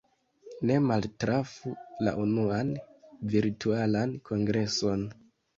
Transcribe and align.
Ne 0.69 0.77
maltrafu 0.85 1.73
la 2.07 2.13
unuan 2.23 2.71
Virtualan 3.35 4.17
Kongreson! 4.31 5.07